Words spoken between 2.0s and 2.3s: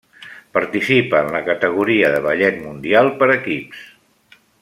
de